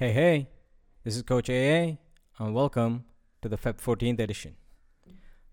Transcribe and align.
Hey, 0.00 0.12
hey, 0.12 0.48
this 1.04 1.14
is 1.14 1.20
Coach 1.20 1.50
AA, 1.50 1.98
and 2.38 2.54
welcome 2.54 3.04
to 3.42 3.50
the 3.50 3.58
Feb 3.58 3.82
14th 3.82 4.18
edition. 4.18 4.56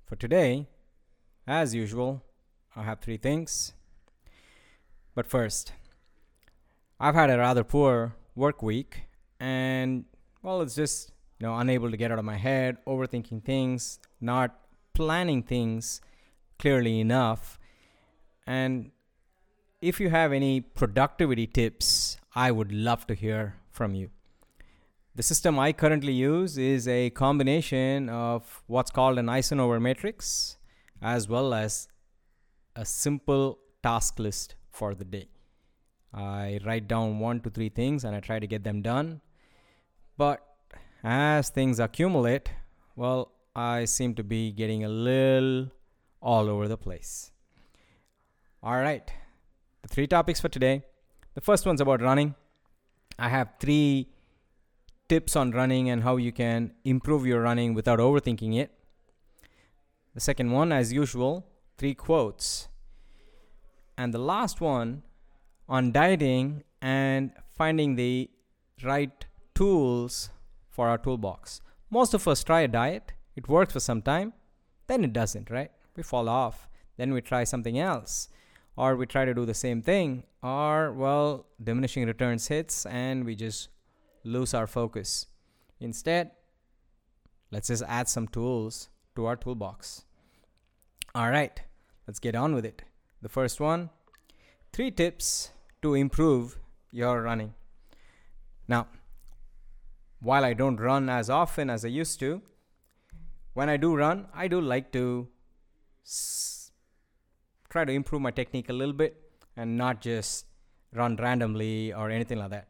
For 0.06 0.16
today, 0.16 0.70
as 1.46 1.76
usual, 1.76 2.24
I 2.74 2.84
have 2.84 3.02
three 3.02 3.18
things. 3.18 3.74
But 5.14 5.28
first, 5.28 5.74
I've 6.98 7.14
had 7.14 7.30
a 7.30 7.38
rather 7.38 7.66
poor 7.66 8.16
work 8.36 8.64
week, 8.64 9.02
and 9.38 10.06
well, 10.42 10.62
it's 10.62 10.76
just 10.76 11.12
you 11.42 11.46
know 11.46 11.58
unable 11.58 11.92
to 11.92 11.98
get 11.98 12.14
out 12.14 12.18
of 12.18 12.24
my 12.24 12.38
head, 12.38 12.78
overthinking 12.88 13.44
things, 13.44 14.00
not 14.22 14.58
planning 14.94 15.44
things 15.44 16.00
clearly 16.58 17.02
enough, 17.02 17.60
and 18.46 18.92
if 19.82 20.00
you 20.00 20.10
have 20.10 20.32
any 20.32 20.62
productivity 20.62 21.48
tips, 21.48 22.16
I 22.34 22.52
would 22.52 22.72
love 22.72 23.06
to 23.08 23.14
hear 23.14 23.56
from 23.74 23.94
you. 23.94 24.12
The 25.18 25.24
system 25.24 25.58
I 25.58 25.74
currently 25.74 26.14
use 26.14 26.60
is 26.60 26.88
a 26.88 27.10
combination 27.10 28.08
of 28.08 28.62
what's 28.68 28.92
called 28.92 29.18
an 29.18 29.30
Eisenhower 29.30 29.80
matrix 29.80 30.58
as 31.02 31.28
well 31.28 31.56
as 31.56 31.88
a 32.76 32.86
simple 32.86 33.58
task 33.82 34.20
list 34.20 34.54
for 34.70 34.94
the 34.94 35.04
day. 35.04 35.30
I 36.14 36.60
write 36.64 36.88
down 36.88 37.18
one 37.18 37.40
to 37.42 37.50
three 37.50 37.70
things 37.70 38.04
and 38.04 38.16
I 38.16 38.20
try 38.20 38.38
to 38.38 38.46
get 38.46 38.64
them 38.64 38.84
done. 38.84 39.22
But 40.18 40.46
as 41.04 41.50
things 41.50 41.80
accumulate, 41.80 42.52
well, 42.96 43.32
I 43.56 43.86
seem 43.86 44.14
to 44.22 44.24
be 44.24 44.52
getting 44.52 44.84
a 44.84 44.88
little 44.88 45.72
all 46.22 46.48
over 46.48 46.68
the 46.68 46.78
place. 46.78 47.32
All 48.62 48.78
right, 48.78 49.12
the 49.82 49.88
three 49.88 50.06
topics 50.06 50.40
for 50.40 50.50
today. 50.50 50.84
The 51.34 51.42
first 51.42 51.66
one's 51.66 51.82
about 51.82 52.04
running. 52.04 52.36
I 53.18 53.30
have 53.30 53.54
three 53.60 54.10
tips 55.10 55.36
on 55.36 55.52
running 55.52 55.90
and 55.90 56.04
how 56.04 56.18
you 56.18 56.32
can 56.32 56.74
improve 56.84 57.26
your 57.26 57.42
running 57.42 57.74
without 57.74 58.00
overthinking 58.00 58.58
it. 58.58 58.72
The 60.14 60.20
second 60.20 60.52
one, 60.52 60.72
as 60.72 60.92
usual, 60.92 61.46
three 61.78 61.94
quotes. 61.94 62.68
And 63.98 64.14
the 64.14 64.20
last 64.20 64.62
one 64.62 65.04
on 65.70 65.92
dieting 65.92 66.64
and 66.82 67.32
finding 67.56 67.96
the 67.96 68.30
right 68.84 69.26
tools 69.56 70.30
for 70.70 70.88
our 70.88 70.98
toolbox. 70.98 71.62
Most 71.90 72.14
of 72.14 72.28
us 72.28 72.44
try 72.44 72.62
a 72.62 72.68
diet, 72.68 73.14
it 73.36 73.48
works 73.48 73.74
for 73.74 73.80
some 73.80 74.02
time, 74.02 74.34
then 74.88 75.04
it 75.04 75.14
doesn't, 75.14 75.50
right? 75.50 75.72
We 75.96 76.04
fall 76.04 76.30
off, 76.30 76.68
then 76.98 77.14
we 77.14 77.22
try 77.22 77.44
something 77.44 77.80
else 77.80 78.30
or 78.78 78.96
we 78.96 79.08
try 79.08 79.26
to 79.26 79.34
do 79.34 79.46
the 79.46 79.56
same 79.56 79.82
thing, 79.82 80.24
or 80.44 80.94
well, 80.94 81.48
diminishing 81.62 82.06
returns 82.06 82.48
hits 82.48 82.86
and 82.86 83.26
we 83.26 83.36
just 83.36 83.70
lose 84.28 84.54
our 84.54 84.68
focus. 84.68 85.28
Instead, 85.80 86.32
let's 87.52 87.68
just 87.68 87.84
add 87.88 88.08
some 88.08 88.28
tools 88.28 88.90
to 89.16 89.26
our 89.26 89.36
toolbox. 89.36 90.04
All 91.16 91.32
right, 91.32 91.60
let's 92.06 92.20
get 92.20 92.36
on 92.36 92.54
with 92.54 92.66
it. 92.66 92.84
The 93.22 93.30
first 93.30 93.60
one 93.60 93.90
three 94.74 94.92
tips 94.92 95.52
to 95.82 95.94
improve 95.96 96.60
your 96.92 97.22
running. 97.22 97.54
Now, 98.68 98.88
while 100.20 100.44
I 100.44 100.54
don't 100.54 100.78
run 100.78 101.10
as 101.10 101.30
often 101.30 101.70
as 101.70 101.86
I 101.86 101.88
used 101.88 102.20
to, 102.20 102.42
when 103.54 103.70
I 103.70 103.78
do 103.78 103.96
run, 103.96 104.28
I 104.34 104.48
do 104.48 104.62
like 104.62 104.92
to 104.92 105.28
try 107.70 107.86
to 107.86 107.92
improve 107.92 108.22
my 108.22 108.32
technique 108.32 108.70
a 108.70 108.74
little 108.74 108.94
bit 108.94 109.16
and 109.56 109.78
not 109.78 110.02
just 110.02 110.46
run 110.94 111.16
randomly 111.16 111.94
or 111.94 112.10
anything 112.10 112.40
like 112.40 112.52
that. 112.52 112.68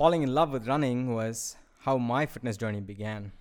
Falling 0.00 0.22
in 0.22 0.32
love 0.34 0.50
with 0.50 0.66
running 0.66 1.14
was 1.14 1.56
how 1.80 1.98
my 1.98 2.24
fitness 2.24 2.56
journey 2.56 2.80
began. 2.80 3.32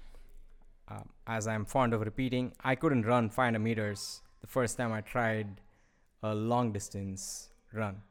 Uh, 0.90 1.04
as 1.26 1.48
I'm 1.48 1.64
fond 1.64 1.94
of 1.94 2.02
repeating, 2.02 2.52
I 2.62 2.76
couldn't 2.76 3.06
run 3.06 3.30
500 3.30 3.58
meters 3.60 4.22
the 4.42 4.48
first 4.48 4.76
time 4.76 4.92
I 4.92 5.00
tried 5.00 5.62
a 6.22 6.36
long 6.36 6.74
distance 6.74 7.52
run. 7.72 8.02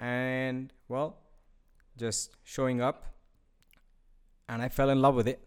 And 0.00 0.72
well, 0.88 1.18
just 1.98 2.34
showing 2.44 2.80
up, 2.80 3.04
and 4.48 4.62
I 4.62 4.70
fell 4.70 4.88
in 4.88 5.02
love 5.02 5.14
with 5.14 5.28
it. 5.28 5.38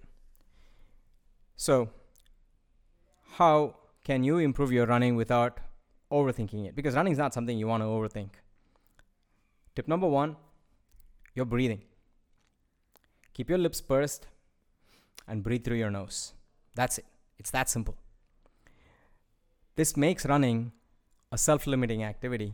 So, 1.55 1.89
how 3.39 3.77
can 4.03 4.23
you 4.23 4.37
improve 4.37 4.71
your 4.71 4.85
running 4.85 5.15
without 5.15 5.59
overthinking 6.11 6.67
it? 6.67 6.75
Because 6.75 6.93
running 6.93 7.13
is 7.13 7.17
not 7.17 7.33
something 7.33 7.57
you 7.57 7.65
want 7.65 7.81
to 7.81 7.87
overthink. 7.87 8.29
Tip 9.75 9.87
number 9.87 10.07
one 10.07 10.35
your 11.33 11.45
breathing. 11.45 11.81
Keep 13.33 13.49
your 13.49 13.57
lips 13.57 13.81
pursed 13.81 14.27
and 15.27 15.43
breathe 15.43 15.63
through 15.63 15.77
your 15.77 15.91
nose. 15.91 16.33
That's 16.75 16.97
it. 16.99 17.05
It's 17.39 17.51
that 17.51 17.69
simple. 17.69 17.95
This 19.75 19.97
makes 19.97 20.25
running 20.25 20.71
a 21.31 21.37
self 21.37 21.65
limiting 21.65 22.03
activity, 22.03 22.53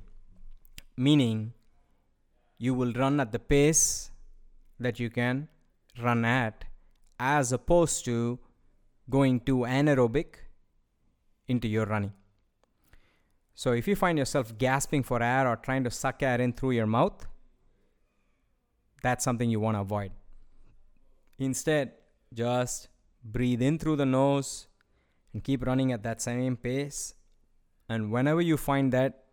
meaning 0.95 1.53
you 2.57 2.73
will 2.73 2.93
run 2.93 3.19
at 3.19 3.31
the 3.31 3.39
pace 3.39 4.11
that 4.79 4.99
you 4.99 5.09
can 5.09 5.47
run 6.01 6.23
at, 6.23 6.63
as 7.19 7.51
opposed 7.51 8.05
to 8.05 8.39
going 9.09 9.39
too 9.41 9.59
anaerobic 9.59 10.35
into 11.47 11.67
your 11.67 11.85
running. 11.85 12.13
So 13.53 13.73
if 13.73 13.87
you 13.87 13.95
find 13.95 14.17
yourself 14.17 14.57
gasping 14.57 15.03
for 15.03 15.21
air 15.21 15.45
or 15.47 15.57
trying 15.57 15.83
to 15.83 15.91
suck 15.91 16.23
air 16.23 16.39
in 16.39 16.53
through 16.53 16.71
your 16.71 16.87
mouth, 16.87 17.27
that's 19.01 19.23
something 19.23 19.49
you 19.49 19.59
want 19.59 19.75
to 19.75 19.81
avoid. 19.81 20.11
Instead, 21.37 21.93
just 22.33 22.89
breathe 23.23 23.61
in 23.61 23.79
through 23.79 23.95
the 23.95 24.05
nose 24.05 24.67
and 25.33 25.43
keep 25.43 25.65
running 25.65 25.91
at 25.91 26.03
that 26.03 26.21
same 26.21 26.57
pace. 26.57 27.13
And 27.87 28.11
whenever 28.11 28.41
you 28.41 28.57
find 28.57 28.91
that 28.93 29.23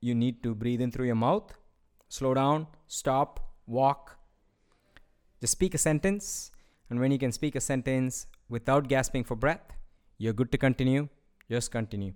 you 0.00 0.14
need 0.14 0.42
to 0.42 0.54
breathe 0.54 0.80
in 0.80 0.90
through 0.90 1.06
your 1.06 1.14
mouth, 1.14 1.52
slow 2.08 2.34
down, 2.34 2.66
stop, 2.86 3.54
walk. 3.66 4.18
Just 5.40 5.52
speak 5.52 5.74
a 5.74 5.78
sentence. 5.78 6.50
And 6.90 7.00
when 7.00 7.12
you 7.12 7.18
can 7.18 7.32
speak 7.32 7.54
a 7.54 7.60
sentence 7.60 8.26
without 8.48 8.88
gasping 8.88 9.24
for 9.24 9.36
breath, 9.36 9.72
you're 10.18 10.32
good 10.32 10.50
to 10.52 10.58
continue 10.58 11.08
just 11.50 11.70
continue. 11.70 12.12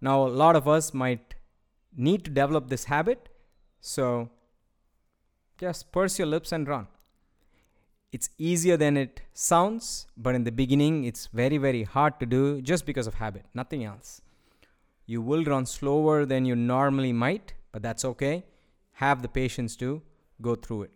Now, 0.00 0.26
a 0.26 0.28
lot 0.28 0.56
of 0.56 0.66
us 0.66 0.94
might 0.94 1.34
need 1.94 2.24
to 2.24 2.30
develop 2.30 2.68
this 2.68 2.84
habit, 2.84 3.28
so 3.80 4.30
just 5.60 5.92
purse 5.92 6.18
your 6.18 6.26
lips 6.26 6.52
and 6.52 6.66
run. 6.66 6.86
It's 8.12 8.30
easier 8.38 8.76
than 8.76 8.96
it 8.96 9.20
sounds, 9.34 10.06
but 10.16 10.34
in 10.34 10.44
the 10.44 10.50
beginning, 10.50 11.04
it's 11.04 11.26
very, 11.26 11.58
very 11.58 11.84
hard 11.84 12.18
to 12.20 12.26
do 12.26 12.60
just 12.60 12.86
because 12.86 13.06
of 13.06 13.14
habit, 13.14 13.44
nothing 13.54 13.84
else. 13.84 14.22
You 15.06 15.20
will 15.22 15.44
run 15.44 15.66
slower 15.66 16.24
than 16.24 16.44
you 16.44 16.56
normally 16.56 17.12
might, 17.12 17.54
but 17.72 17.82
that's 17.82 18.04
okay. 18.04 18.44
Have 18.94 19.22
the 19.22 19.28
patience 19.28 19.76
to 19.76 20.02
go 20.40 20.54
through 20.54 20.82
it. 20.84 20.90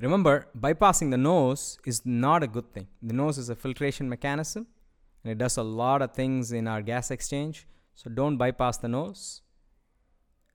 Remember, 0.00 0.48
bypassing 0.58 1.10
the 1.10 1.16
nose 1.16 1.78
is 1.86 2.04
not 2.04 2.42
a 2.42 2.46
good 2.46 2.72
thing. 2.74 2.88
The 3.02 3.14
nose 3.14 3.38
is 3.38 3.48
a 3.48 3.54
filtration 3.54 4.08
mechanism 4.08 4.66
and 5.24 5.32
it 5.32 5.38
does 5.38 5.56
a 5.56 5.62
lot 5.62 6.02
of 6.02 6.12
things 6.12 6.52
in 6.52 6.68
our 6.68 6.82
gas 6.82 7.10
exchange. 7.10 7.66
So 7.94 8.10
don't 8.10 8.36
bypass 8.36 8.76
the 8.76 8.88
nose 8.88 9.40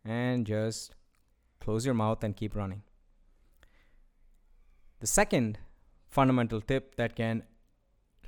and 0.05 0.45
just 0.45 0.93
close 1.61 1.85
your 1.85 1.93
mouth 1.93 2.23
and 2.23 2.35
keep 2.35 2.55
running. 2.55 2.81
The 4.99 5.07
second 5.07 5.59
fundamental 6.09 6.61
tip 6.61 6.95
that 6.95 7.15
can 7.15 7.43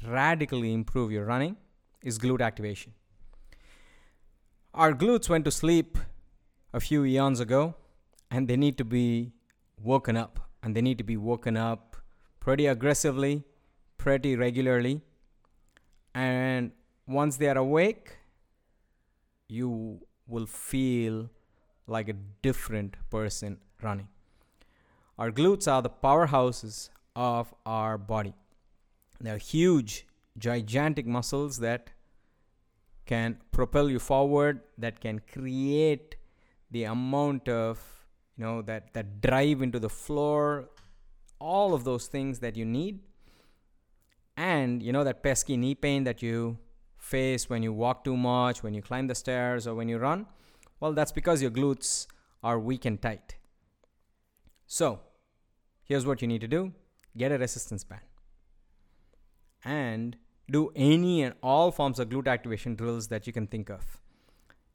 radically 0.07 0.73
improve 0.73 1.11
your 1.11 1.25
running 1.25 1.57
is 2.01 2.17
glute 2.17 2.41
activation. 2.41 2.94
Our 4.73 4.94
glutes 4.94 5.29
went 5.29 5.45
to 5.45 5.51
sleep 5.51 5.97
a 6.73 6.79
few 6.79 7.03
eons 7.05 7.39
ago 7.39 7.75
and 8.31 8.47
they 8.47 8.57
need 8.57 8.77
to 8.77 8.85
be 8.85 9.33
woken 9.77 10.18
up 10.18 10.39
and 10.63 10.75
they 10.75 10.81
need 10.81 10.97
to 10.97 11.03
be 11.03 11.18
woken 11.18 11.57
up 11.57 11.97
pretty 12.39 12.65
aggressively, 12.65 13.44
pretty 13.97 14.36
regularly 14.36 15.01
and 16.15 16.71
once 17.07 17.38
they 17.38 17.47
are 17.47 17.57
awake 17.57 18.18
you 19.47 20.00
will 20.27 20.45
feel 20.45 21.29
like 21.88 22.09
a 22.09 22.13
different 22.41 22.95
person 23.09 23.57
running. 23.81 24.07
Our 25.18 25.31
glutes 25.31 25.71
are 25.71 25.81
the 25.81 25.89
powerhouses 25.89 26.89
of 27.15 27.53
our 27.65 27.97
body. 27.97 28.33
They're 29.19 29.38
huge 29.38 30.06
gigantic 30.38 31.06
muscles 31.06 31.57
that 31.57 31.91
can 33.06 33.38
propel 33.51 33.89
you 33.89 34.00
forward 34.00 34.62
that 34.77 35.00
can 35.00 35.21
create 35.31 36.15
the 36.71 36.85
amount 36.85 37.47
of 37.47 37.80
you 38.38 38.44
know 38.44 38.62
that 38.63 38.94
that 38.94 39.21
drive 39.21 39.62
into 39.62 39.79
the 39.79 39.89
floor 39.89 40.69
all 41.44 41.74
of 41.74 41.83
those 41.83 42.07
things 42.07 42.39
that 42.39 42.56
you 42.56 42.65
need. 42.65 43.00
And 44.38 44.81
you 44.81 44.91
know 44.91 45.03
that 45.03 45.21
pesky 45.21 45.57
knee 45.57 45.75
pain 45.75 46.06
that 46.06 46.21
you 46.21 46.57
face 46.97 47.50
when 47.50 47.62
you 47.62 47.74
walk 47.74 48.03
too 48.03 48.15
much, 48.15 48.63
when 48.63 48.74
you 48.74 48.81
climb 48.81 49.07
the 49.07 49.15
stairs, 49.15 49.68
or 49.68 49.75
when 49.75 49.89
you 49.89 49.97
run? 49.97 50.25
Well, 50.83 50.91
that's 50.91 51.13
because 51.13 51.41
your 51.41 51.50
glutes 51.50 52.07
are 52.44 52.59
weak 52.59 52.83
and 52.83 53.01
tight. 53.01 53.35
So, 54.68 55.00
here's 55.85 56.06
what 56.06 56.21
you 56.21 56.27
need 56.27 56.41
to 56.41 56.47
do 56.50 56.74
get 57.15 57.31
a 57.31 57.38
resistance 57.38 57.85
band 57.85 58.01
and 59.63 60.18
do 60.51 60.74
any 60.75 61.24
and 61.24 61.35
all 61.41 61.71
forms 61.71 62.00
of 62.00 62.09
glute 62.09 62.27
activation 62.27 62.75
drills 62.75 63.07
that 63.07 63.25
you 63.25 63.31
can 63.31 63.47
think 63.47 63.69
of. 63.69 64.01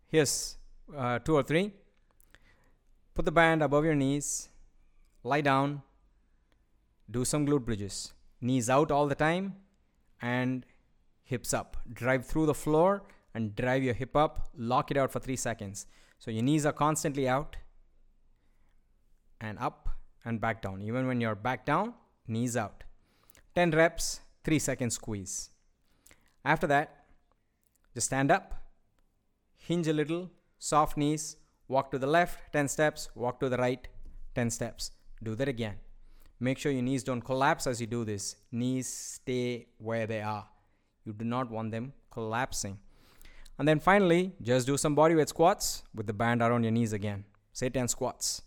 Here's 0.07 0.57
uh, 0.97 1.19
two 1.19 1.35
or 1.35 1.43
three. 1.43 1.75
Put 3.15 3.27
the 3.27 3.33
band 3.41 3.63
above 3.63 3.85
your 3.85 3.95
knees, 3.95 4.49
lie 5.25 5.43
down, 5.43 5.83
do 7.11 7.27
some 7.27 7.47
glute 7.47 7.67
bridges. 7.67 8.15
Knees 8.41 8.71
out 8.71 8.91
all 8.91 9.09
the 9.09 9.15
time 9.15 9.57
and 10.23 10.65
hips 11.25 11.53
up. 11.53 11.77
Drive 11.93 12.25
through 12.25 12.47
the 12.47 12.55
floor 12.55 13.03
and 13.35 13.55
drive 13.55 13.83
your 13.83 13.95
hip 13.95 14.17
up. 14.17 14.51
Lock 14.57 14.91
it 14.91 14.97
out 14.97 15.13
for 15.13 15.21
three 15.21 15.37
seconds. 15.37 15.87
So 16.19 16.31
your 16.31 16.43
knees 16.43 16.67
are 16.67 16.73
constantly 16.73 17.29
out 17.29 17.57
and 19.41 19.59
up 19.59 19.89
and 20.25 20.41
back 20.41 20.63
down. 20.63 20.83
Even 20.83 21.07
when 21.07 21.21
you're 21.21 21.35
back 21.35 21.65
down, 21.65 21.95
knees 22.27 22.57
out. 22.57 22.85
10 23.55 23.71
reps, 23.73 24.21
3 24.45 24.59
second 24.59 24.91
squeeze. 24.91 25.51
After 26.45 26.67
that, 26.67 27.05
just 27.95 28.07
stand 28.07 28.31
up, 28.31 28.55
hinge 29.57 29.89
a 29.89 29.93
little, 29.93 30.31
soft 30.59 30.97
knees, 30.97 31.37
walk 31.67 31.91
to 31.91 31.99
the 31.99 32.07
left 32.07 32.53
10 32.53 32.69
steps, 32.69 33.09
walk 33.15 33.41
to 33.41 33.49
the 33.49 33.57
right 33.57 33.89
10 34.35 34.51
steps. 34.51 34.93
Do 35.23 35.35
that 35.35 35.49
again. 35.49 35.77
Make 36.41 36.59
sure 36.59 36.71
your 36.71 36.83
knees 36.83 37.03
don't 37.03 37.21
collapse 37.21 37.67
as 37.67 37.81
you 37.81 37.87
do 37.87 38.05
this. 38.05 38.37
Knees 38.53 38.89
stay 38.89 39.67
where 39.79 40.07
they 40.07 40.23
are. 40.23 40.47
You 41.05 41.13
do 41.13 41.25
not 41.25 41.51
want 41.51 41.73
them 41.73 41.93
collapsing. 42.11 42.79
And 43.59 43.67
then 43.67 43.81
finally, 43.81 44.33
just 44.41 44.67
do 44.67 44.77
some 44.77 44.95
bodyweight 44.95 45.29
squats 45.29 45.83
with 45.95 46.07
the 46.07 46.13
band 46.13 46.43
around 46.43 46.63
your 46.63 46.73
knees 46.73 46.93
again. 46.93 47.25
Say 47.53 47.69
10 47.69 47.89
squats. 47.89 48.43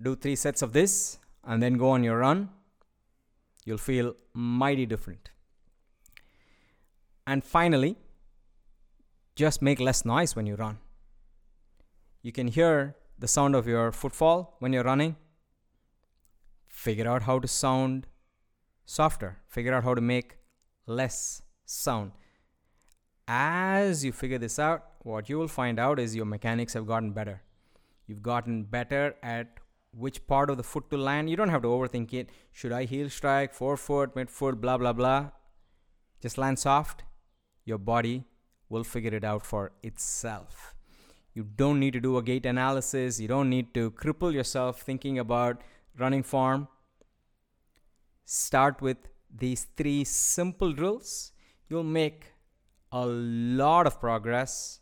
Do 0.00 0.14
three 0.14 0.36
sets 0.36 0.62
of 0.62 0.72
this 0.72 1.18
and 1.44 1.62
then 1.62 1.74
go 1.74 1.90
on 1.90 2.04
your 2.04 2.18
run. 2.18 2.50
You'll 3.64 3.78
feel 3.78 4.14
mighty 4.32 4.86
different. 4.86 5.30
And 7.26 7.42
finally, 7.42 7.96
just 9.34 9.62
make 9.62 9.80
less 9.80 10.04
noise 10.04 10.36
when 10.36 10.46
you 10.46 10.54
run. 10.54 10.78
You 12.22 12.32
can 12.32 12.48
hear 12.48 12.96
the 13.18 13.28
sound 13.28 13.56
of 13.56 13.66
your 13.66 13.92
footfall 13.92 14.56
when 14.60 14.72
you're 14.72 14.84
running 14.84 15.16
figure 16.72 17.08
out 17.08 17.22
how 17.22 17.38
to 17.38 17.46
sound 17.46 18.06
softer, 18.86 19.38
figure 19.46 19.74
out 19.74 19.84
how 19.84 19.94
to 19.94 20.00
make 20.00 20.38
less 20.86 21.42
sound. 21.66 22.12
As 23.28 24.04
you 24.04 24.12
figure 24.12 24.38
this 24.38 24.58
out, 24.58 24.84
what 25.02 25.28
you 25.28 25.38
will 25.38 25.48
find 25.48 25.78
out 25.78 25.98
is 25.98 26.16
your 26.16 26.26
mechanics 26.26 26.74
have 26.74 26.86
gotten 26.86 27.12
better. 27.12 27.42
You've 28.06 28.22
gotten 28.22 28.64
better 28.64 29.14
at 29.22 29.58
which 29.94 30.26
part 30.26 30.50
of 30.50 30.56
the 30.56 30.62
foot 30.62 30.90
to 30.90 30.96
land. 30.96 31.30
You 31.30 31.36
don't 31.36 31.48
have 31.48 31.62
to 31.62 31.68
overthink 31.68 32.12
it. 32.12 32.30
Should 32.50 32.72
I 32.72 32.84
heel 32.84 33.10
strike, 33.10 33.54
forefoot, 33.54 34.14
midfoot, 34.14 34.60
blah, 34.60 34.78
blah, 34.78 34.92
blah. 34.92 35.30
Just 36.20 36.38
land 36.38 36.58
soft. 36.58 37.04
Your 37.64 37.78
body 37.78 38.24
will 38.68 38.84
figure 38.84 39.14
it 39.14 39.24
out 39.24 39.44
for 39.44 39.72
itself. 39.82 40.74
You 41.34 41.44
don't 41.44 41.78
need 41.78 41.92
to 41.92 42.00
do 42.00 42.16
a 42.16 42.22
gait 42.22 42.44
analysis. 42.44 43.20
You 43.20 43.28
don't 43.28 43.48
need 43.48 43.72
to 43.74 43.90
cripple 43.92 44.32
yourself 44.32 44.82
thinking 44.82 45.18
about 45.18 45.62
running 45.98 46.22
form. 46.22 46.68
Start 48.24 48.80
with 48.82 48.98
these 49.34 49.66
three 49.76 50.04
simple 50.04 50.72
drills. 50.72 51.32
You'll 51.68 51.84
make 51.84 52.31
a 52.92 53.06
lot 53.06 53.86
of 53.86 53.98
progress. 53.98 54.80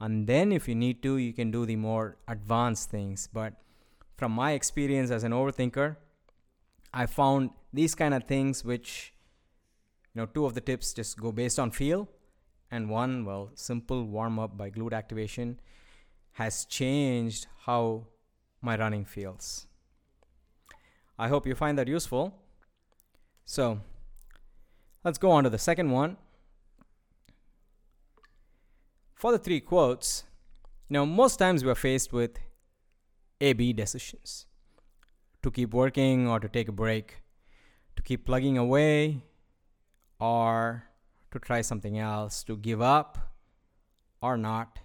And 0.00 0.26
then, 0.26 0.52
if 0.52 0.68
you 0.68 0.74
need 0.74 1.02
to, 1.04 1.16
you 1.16 1.32
can 1.32 1.50
do 1.50 1.64
the 1.64 1.76
more 1.76 2.18
advanced 2.28 2.90
things. 2.90 3.28
But 3.32 3.54
from 4.16 4.32
my 4.32 4.52
experience 4.52 5.10
as 5.10 5.24
an 5.24 5.32
overthinker, 5.32 5.96
I 6.92 7.06
found 7.06 7.50
these 7.72 7.94
kind 7.94 8.12
of 8.12 8.24
things 8.24 8.64
which, 8.64 9.14
you 10.12 10.20
know, 10.20 10.26
two 10.26 10.46
of 10.46 10.54
the 10.54 10.60
tips 10.60 10.92
just 10.92 11.18
go 11.18 11.32
based 11.32 11.58
on 11.58 11.70
feel, 11.70 12.08
and 12.70 12.90
one, 12.90 13.24
well, 13.24 13.50
simple 13.54 14.04
warm 14.04 14.38
up 14.38 14.56
by 14.56 14.70
glute 14.70 14.92
activation 14.92 15.60
has 16.32 16.64
changed 16.64 17.46
how 17.66 18.06
my 18.60 18.76
running 18.76 19.04
feels. 19.04 19.66
I 21.18 21.28
hope 21.28 21.46
you 21.46 21.54
find 21.54 21.78
that 21.78 21.86
useful. 21.86 22.34
So 23.44 23.80
let's 25.04 25.18
go 25.18 25.30
on 25.30 25.44
to 25.44 25.50
the 25.50 25.58
second 25.58 25.90
one. 25.90 26.16
For 29.14 29.32
the 29.32 29.38
three 29.38 29.60
quotes, 29.60 30.24
know, 30.90 31.06
most 31.06 31.36
times 31.38 31.64
we're 31.64 31.74
faced 31.74 32.12
with 32.12 32.38
A 33.40 33.52
B 33.52 33.72
decisions 33.72 34.46
to 35.42 35.50
keep 35.50 35.72
working 35.74 36.28
or 36.28 36.40
to 36.40 36.48
take 36.48 36.68
a 36.68 36.72
break, 36.72 37.22
to 37.96 38.02
keep 38.02 38.26
plugging 38.26 38.58
away 38.58 39.22
or 40.20 40.84
to 41.30 41.38
try 41.38 41.60
something 41.60 41.98
else, 41.98 42.44
to 42.44 42.56
give 42.56 42.80
up 42.80 43.34
or 44.22 44.36
not. 44.36 44.78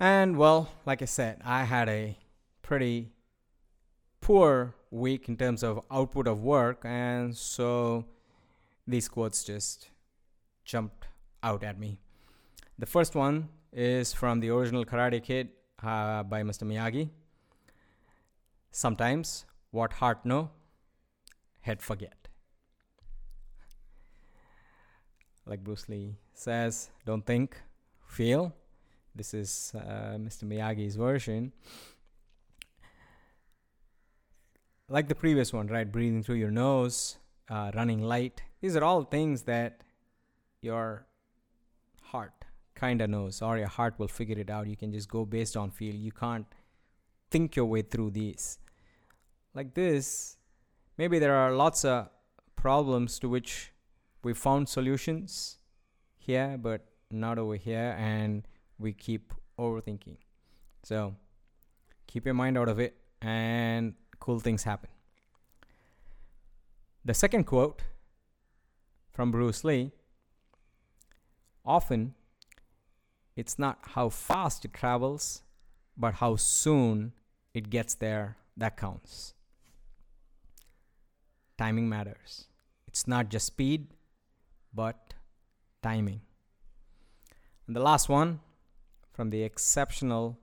And 0.00 0.36
well, 0.36 0.70
like 0.86 1.02
I 1.02 1.06
said, 1.06 1.40
I 1.44 1.64
had 1.64 1.88
a 1.88 2.16
pretty 2.62 3.10
poor 4.20 4.74
week 4.90 5.28
in 5.28 5.36
terms 5.36 5.62
of 5.62 5.84
output 5.90 6.26
of 6.26 6.42
work, 6.42 6.82
and 6.84 7.36
so 7.36 8.04
these 8.86 9.08
quotes 9.08 9.42
just 9.42 9.90
jumped 10.64 11.06
out 11.42 11.64
at 11.64 11.78
me. 11.78 11.98
The 12.78 12.86
first 12.86 13.14
one 13.14 13.48
is 13.72 14.12
from 14.12 14.40
the 14.40 14.50
original 14.50 14.84
Karate 14.84 15.22
Kid 15.22 15.48
uh, 15.82 16.22
by 16.22 16.42
Mr. 16.42 16.64
Miyagi. 16.64 17.10
Sometimes 18.70 19.46
what 19.70 19.92
heart 19.94 20.24
know, 20.24 20.50
head 21.60 21.82
forget. 21.82 22.28
Like 25.44 25.64
Bruce 25.64 25.88
Lee 25.88 26.16
says, 26.34 26.90
don't 27.04 27.24
think, 27.24 27.56
feel. 28.06 28.54
This 29.14 29.34
is 29.34 29.72
uh, 29.74 30.16
Mr. 30.16 30.44
Miyagi's 30.44 30.94
version 30.94 31.52
like 34.88 35.08
the 35.08 35.14
previous 35.14 35.52
one, 35.52 35.66
right? 35.68 35.90
Breathing 35.90 36.22
through 36.22 36.36
your 36.36 36.50
nose, 36.50 37.18
uh, 37.48 37.70
running 37.74 38.02
light. 38.02 38.42
These 38.60 38.76
are 38.76 38.84
all 38.84 39.02
things 39.02 39.42
that 39.42 39.82
your 40.60 41.06
heart 42.02 42.37
kind 42.78 43.00
of 43.02 43.10
knows, 43.10 43.42
or 43.42 43.58
your 43.58 43.68
heart 43.68 43.94
will 43.98 44.08
figure 44.08 44.38
it 44.38 44.50
out. 44.50 44.66
You 44.66 44.76
can 44.76 44.92
just 44.92 45.08
go 45.08 45.24
based 45.24 45.56
on 45.56 45.70
feel. 45.70 45.94
You 45.94 46.12
can't 46.12 46.46
think 47.30 47.56
your 47.56 47.66
way 47.66 47.82
through 47.82 48.10
these. 48.12 48.58
Like 49.54 49.74
this, 49.74 50.36
maybe 50.96 51.18
there 51.18 51.34
are 51.34 51.52
lots 51.52 51.84
of 51.84 52.08
problems 52.56 53.18
to 53.18 53.28
which 53.28 53.72
we 54.22 54.34
found 54.34 54.68
solutions 54.68 55.58
here, 56.16 56.56
but 56.60 56.86
not 57.10 57.38
over 57.38 57.56
here, 57.56 57.96
and 57.98 58.46
we 58.78 58.92
keep 58.92 59.34
overthinking. 59.58 60.16
So 60.84 61.16
keep 62.06 62.24
your 62.24 62.34
mind 62.34 62.56
out 62.56 62.68
of 62.68 62.78
it 62.78 62.96
and 63.20 63.94
cool 64.20 64.38
things 64.38 64.62
happen. 64.62 64.90
The 67.04 67.14
second 67.14 67.44
quote 67.44 67.82
from 69.10 69.30
Bruce 69.32 69.64
Lee 69.64 69.92
often 71.64 72.14
it's 73.38 73.56
not 73.56 73.78
how 73.94 74.08
fast 74.08 74.64
it 74.64 74.74
travels, 74.74 75.42
but 75.96 76.14
how 76.14 76.34
soon 76.34 77.12
it 77.54 77.70
gets 77.70 77.94
there 77.94 78.36
that 78.56 78.76
counts. 78.76 79.32
Timing 81.56 81.88
matters. 81.88 82.48
It's 82.88 83.06
not 83.06 83.28
just 83.28 83.46
speed, 83.46 83.94
but 84.74 85.14
timing. 85.84 86.22
And 87.68 87.76
the 87.76 87.80
last 87.80 88.08
one 88.08 88.40
from 89.12 89.30
the 89.30 89.44
exceptional 89.44 90.36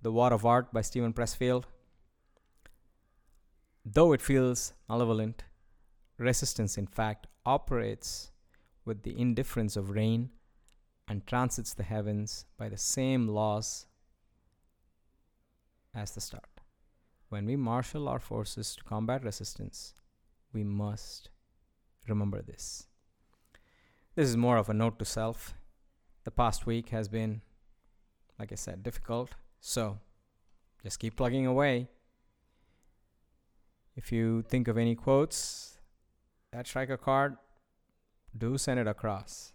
The 0.00 0.12
War 0.12 0.32
of 0.32 0.46
Art 0.46 0.72
by 0.72 0.82
Steven 0.82 1.12
Pressfield 1.12 1.64
Though 3.84 4.12
it 4.12 4.22
feels 4.22 4.72
malevolent, 4.88 5.42
resistance 6.16 6.78
in 6.78 6.86
fact 6.86 7.26
operates 7.44 8.30
with 8.84 9.02
the 9.02 9.18
indifference 9.18 9.76
of 9.76 9.90
rain 9.90 10.30
and 11.08 11.26
transits 11.26 11.74
the 11.74 11.82
heavens 11.82 12.44
by 12.56 12.68
the 12.68 12.76
same 12.76 13.28
laws 13.28 13.86
as 15.94 16.12
the 16.12 16.20
start. 16.20 16.60
When 17.28 17.46
we 17.46 17.56
marshal 17.56 18.08
our 18.08 18.18
forces 18.18 18.76
to 18.76 18.84
combat 18.84 19.24
resistance, 19.24 19.94
we 20.52 20.64
must 20.64 21.30
remember 22.06 22.42
this. 22.42 22.86
This 24.14 24.28
is 24.28 24.36
more 24.36 24.56
of 24.56 24.68
a 24.68 24.74
note 24.74 24.98
to 24.98 25.04
self. 25.04 25.54
The 26.24 26.30
past 26.30 26.66
week 26.66 26.90
has 26.90 27.08
been, 27.08 27.42
like 28.38 28.52
I 28.52 28.56
said, 28.56 28.82
difficult. 28.82 29.30
So 29.60 29.98
just 30.82 30.98
keep 30.98 31.16
plugging 31.16 31.46
away 31.46 31.88
if 33.98 34.12
you 34.12 34.42
think 34.42 34.68
of 34.68 34.78
any 34.78 34.94
quotes 34.94 35.76
that 36.52 36.68
strike 36.68 36.88
a 36.88 36.96
card, 36.96 37.36
do 38.36 38.56
send 38.56 38.78
it 38.78 38.86
across. 38.86 39.52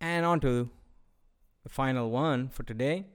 And 0.00 0.26
on 0.26 0.40
to 0.40 0.70
the 1.62 1.68
final 1.68 2.10
one 2.10 2.48
for 2.48 2.62
today. 2.62 3.06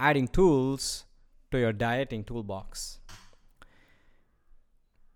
adding 0.00 0.26
tools 0.26 1.04
to 1.50 1.58
your 1.58 1.72
dieting 1.74 2.24
toolbox. 2.24 2.98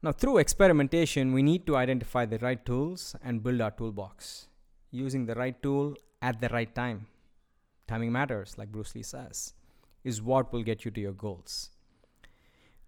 Now, 0.03 0.13
through 0.13 0.37
experimentation, 0.39 1.33
we 1.33 1.43
need 1.43 1.67
to 1.67 1.77
identify 1.77 2.27
the 2.27 2.39
right 2.39 2.65
tools 2.65 3.17
and 3.25 3.43
build 3.43 3.63
our 3.63 3.71
toolbox. 3.71 4.49
Using 4.91 5.25
the 5.25 5.35
right 5.35 5.61
tool 5.63 5.97
at 6.21 6.41
the 6.41 6.51
right 6.51 6.73
time, 6.75 7.07
timing 7.89 8.13
matters, 8.13 8.59
like 8.59 8.71
Bruce 8.71 8.95
Lee 8.95 9.03
says, 9.03 9.55
is 10.05 10.21
what 10.21 10.53
will 10.53 10.63
get 10.63 10.85
you 10.85 10.91
to 10.91 11.01
your 11.01 11.13
goals. 11.13 11.71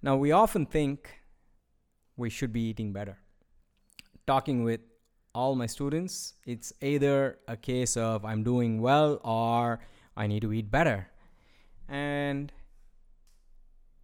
Now, 0.03 0.17
we 0.17 0.31
often 0.31 0.67
think 0.67 1.23
we 2.17 2.29
should 2.29 2.53
be 2.53 2.61
eating 2.61 2.93
better. 2.93 3.17
Talking 4.26 4.62
with 4.62 4.81
all 5.37 5.55
my 5.55 5.66
students, 5.66 6.33
it's 6.47 6.73
either 6.81 7.38
a 7.47 7.57
case 7.57 7.97
of 7.97 8.25
I'm 8.25 8.43
doing 8.43 8.81
well 8.81 9.21
or 9.23 9.81
I 10.16 10.26
need 10.26 10.40
to 10.40 10.52
eat 10.52 10.71
better. 10.71 11.09
And 11.88 12.50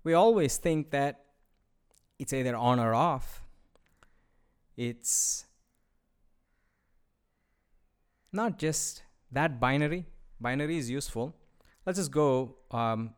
we 0.04 0.12
always 0.12 0.58
think 0.58 0.90
that 0.90 1.24
it's 2.18 2.34
either 2.34 2.54
on 2.54 2.78
or 2.78 2.92
off. 2.94 3.42
It's 4.76 5.46
not 8.30 8.58
just 8.58 9.02
that 9.30 9.58
binary. 9.58 10.04
Binary 10.38 10.76
is 10.76 10.90
useful. 10.90 11.34
Let's 11.86 11.98
just 11.98 12.10
go 12.10 12.56
um, 12.70 13.14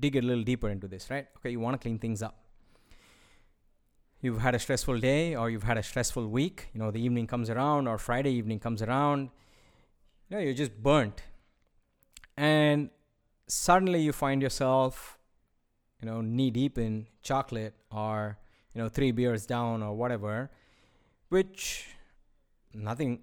dig 0.00 0.16
a 0.16 0.20
little 0.20 0.44
deeper 0.44 0.68
into 0.68 0.86
this, 0.86 1.08
right? 1.08 1.26
Okay, 1.38 1.50
you 1.50 1.60
want 1.60 1.80
to 1.80 1.82
clean 1.82 1.98
things 1.98 2.22
up. 2.22 2.47
You've 4.20 4.40
had 4.40 4.54
a 4.54 4.58
stressful 4.58 4.98
day 4.98 5.34
or 5.34 5.48
you've 5.48 5.62
had 5.62 5.78
a 5.78 5.82
stressful 5.82 6.26
week. 6.28 6.68
You 6.74 6.80
know, 6.80 6.90
the 6.90 7.00
evening 7.00 7.26
comes 7.26 7.50
around 7.50 7.86
or 7.86 7.98
Friday 7.98 8.32
evening 8.32 8.58
comes 8.58 8.82
around. 8.82 9.30
You 10.28 10.36
know, 10.36 10.42
you're 10.42 10.54
just 10.54 10.82
burnt. 10.82 11.22
And 12.36 12.90
suddenly 13.46 14.00
you 14.00 14.12
find 14.12 14.42
yourself 14.42 15.18
you 16.00 16.06
know 16.06 16.20
knee 16.20 16.50
deep 16.50 16.78
in 16.78 17.06
chocolate 17.22 17.74
or 17.90 18.38
you 18.74 18.80
know 18.80 18.88
three 18.88 19.10
beers 19.10 19.46
down 19.46 19.82
or 19.82 19.94
whatever 19.94 20.50
which 21.28 21.86
nothing 22.74 23.20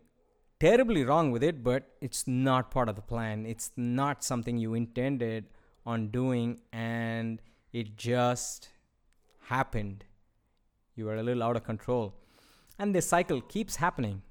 terribly 0.59 1.03
wrong 1.03 1.31
with 1.31 1.43
it 1.43 1.63
but 1.63 1.89
it's 2.01 2.27
not 2.27 2.71
part 2.71 2.89
of 2.89 2.95
the 2.95 3.01
plan 3.01 3.45
it's 3.45 3.71
not 3.77 4.23
something 4.23 4.57
you 4.57 4.73
intended 4.73 5.45
on 5.85 6.07
doing 6.07 6.57
and 6.73 7.41
it 7.71 7.95
just 7.95 8.69
happened 9.49 10.03
you 10.95 11.09
are 11.09 11.15
a 11.15 11.23
little 11.23 11.43
out 11.43 11.55
of 11.55 11.63
control 11.63 12.13
and 12.79 12.93
this 12.93 13.07
cycle 13.07 13.41
keeps 13.41 13.77
happening 13.77 14.21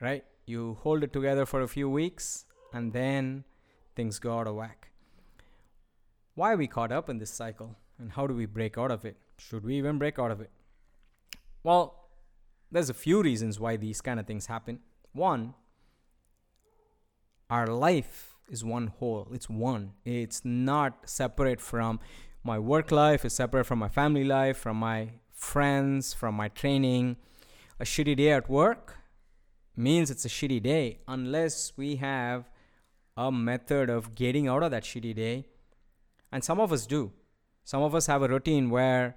right 0.00 0.24
you 0.46 0.76
hold 0.82 1.02
it 1.02 1.12
together 1.12 1.46
for 1.46 1.60
a 1.62 1.68
few 1.68 1.88
weeks 1.88 2.44
and 2.72 2.92
then 2.92 3.44
things 3.94 4.18
go 4.18 4.38
out 4.38 4.46
of 4.46 4.54
whack 4.54 4.92
why 6.34 6.52
are 6.52 6.56
we 6.56 6.66
caught 6.66 6.92
up 6.92 7.10
in 7.10 7.18
this 7.18 7.30
cycle 7.30 7.76
and 7.98 8.12
how 8.12 8.26
do 8.26 8.34
we 8.34 8.46
break 8.46 8.78
out 8.78 8.90
of 8.90 9.04
it? 9.04 9.16
Should 9.38 9.64
we 9.64 9.76
even 9.76 9.98
break 9.98 10.18
out 10.18 10.30
of 10.30 10.40
it? 10.40 10.50
Well, 11.62 12.08
there's 12.70 12.90
a 12.90 12.94
few 12.94 13.22
reasons 13.22 13.60
why 13.60 13.76
these 13.76 14.00
kind 14.00 14.18
of 14.18 14.26
things 14.26 14.46
happen. 14.46 14.80
One, 15.12 15.54
our 17.50 17.66
life 17.66 18.36
is 18.48 18.64
one 18.64 18.88
whole. 18.98 19.28
It's 19.32 19.48
one. 19.48 19.92
It's 20.04 20.42
not 20.44 21.08
separate 21.08 21.60
from 21.60 22.00
my 22.42 22.58
work 22.58 22.90
life, 22.90 23.24
it's 23.24 23.36
separate 23.36 23.64
from 23.64 23.78
my 23.78 23.88
family 23.88 24.24
life, 24.24 24.56
from 24.56 24.76
my 24.78 25.10
friends, 25.42 26.14
from 26.14 26.34
my 26.34 26.48
training. 26.48 27.16
A 27.80 27.84
shitty 27.84 28.16
day 28.16 28.30
at 28.30 28.48
work 28.48 28.96
means 29.76 30.10
it's 30.10 30.24
a 30.24 30.28
shitty 30.28 30.62
day 30.62 31.00
unless 31.08 31.72
we 31.76 31.96
have 31.96 32.48
a 33.16 33.30
method 33.32 33.90
of 33.90 34.14
getting 34.14 34.46
out 34.48 34.62
of 34.62 34.70
that 34.70 34.84
shitty 34.84 35.14
day. 35.14 35.46
And 36.30 36.44
some 36.44 36.60
of 36.60 36.72
us 36.72 36.86
do. 36.86 37.12
Some 37.64 37.82
of 37.82 37.94
us 37.94 38.06
have 38.06 38.22
a 38.22 38.28
routine 38.28 38.70
where 38.70 39.16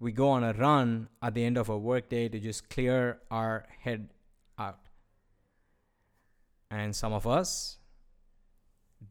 we 0.00 0.10
go 0.10 0.30
on 0.30 0.42
a 0.42 0.52
run 0.52 1.08
at 1.22 1.34
the 1.34 1.44
end 1.44 1.58
of 1.58 1.68
a 1.68 1.78
workday 1.78 2.28
to 2.28 2.40
just 2.40 2.68
clear 2.70 3.18
our 3.30 3.66
head 3.80 4.08
out. 4.58 4.80
And 6.70 6.96
some 6.96 7.12
of 7.12 7.26
us 7.26 7.78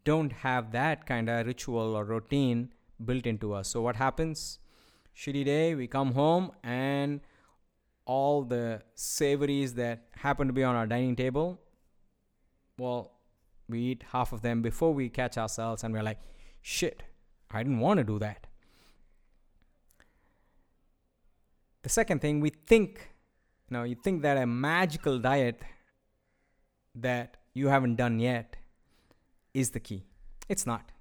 don't 0.03 0.31
have 0.31 0.71
that 0.71 1.05
kind 1.05 1.29
of 1.29 1.45
ritual 1.45 1.95
or 1.95 2.03
routine 2.03 2.69
built 3.03 3.25
into 3.25 3.53
us. 3.53 3.69
So, 3.69 3.81
what 3.81 3.95
happens? 3.95 4.59
Shitty 5.17 5.45
day, 5.45 5.73
we 5.73 5.87
come 5.87 6.11
home 6.11 6.51
and 6.63 7.21
all 8.05 8.43
the 8.43 8.81
savories 8.93 9.73
that 9.73 10.03
happen 10.15 10.45
to 10.45 10.53
be 10.53 10.63
on 10.63 10.75
our 10.75 10.85
dining 10.85 11.15
table, 11.15 11.59
well, 12.77 13.13
we 13.67 13.79
eat 13.79 14.03
half 14.11 14.31
of 14.31 14.43
them 14.43 14.61
before 14.61 14.93
we 14.93 15.09
catch 15.09 15.37
ourselves 15.37 15.83
and 15.83 15.91
we're 15.91 16.03
like, 16.03 16.19
shit, 16.61 17.01
I 17.49 17.63
didn't 17.63 17.79
want 17.79 17.97
to 17.97 18.03
do 18.03 18.19
that. 18.19 18.45
The 21.81 21.89
second 21.89 22.21
thing, 22.21 22.39
we 22.39 22.51
think, 22.51 23.09
you 23.69 23.77
know, 23.77 23.83
you 23.83 23.95
think 23.95 24.21
that 24.21 24.37
a 24.37 24.45
magical 24.45 25.17
diet 25.17 25.63
that 26.93 27.37
you 27.55 27.69
haven't 27.69 27.95
done 27.95 28.19
yet 28.19 28.55
is 29.53 29.71
the 29.71 29.79
key. 29.79 30.03
It's 30.47 30.67
not. 30.67 30.91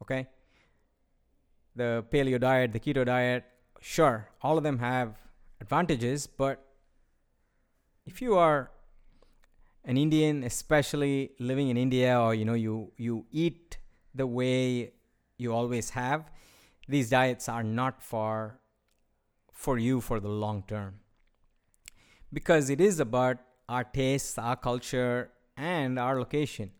Okay? 0.00 0.28
The 1.78 2.04
paleo 2.10 2.40
diet, 2.40 2.72
the 2.72 2.80
keto 2.80 3.04
diet, 3.06 3.44
sure, 3.80 4.28
all 4.42 4.58
of 4.58 4.64
them 4.64 4.78
have 4.78 5.14
advantages, 5.60 6.26
but 6.26 6.64
if 8.04 8.20
you 8.20 8.34
are 8.36 8.72
an 9.84 9.96
Indian, 9.96 10.42
especially 10.42 11.30
living 11.38 11.68
in 11.68 11.76
India, 11.76 12.20
or 12.20 12.34
you 12.34 12.44
know, 12.44 12.54
you 12.54 12.90
you 12.96 13.26
eat 13.30 13.78
the 14.12 14.26
way 14.26 14.92
you 15.36 15.54
always 15.54 15.90
have, 15.90 16.28
these 16.88 17.10
diets 17.10 17.48
are 17.48 17.62
not 17.62 18.02
for 18.02 18.58
for 19.52 19.78
you 19.78 20.00
for 20.00 20.18
the 20.18 20.28
long 20.28 20.64
term. 20.66 21.00
Because 22.32 22.70
it 22.70 22.80
is 22.80 22.98
about 22.98 23.38
our 23.68 23.84
tastes, 23.84 24.36
our 24.36 24.56
culture, 24.56 25.30
and 25.56 25.98
our 25.98 26.18
location. 26.18 26.72